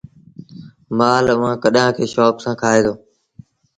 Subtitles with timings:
[0.97, 2.93] مآل ايٚئآݩ ڪڏآݩ کي شوڪ سآݩ کآئي دو۔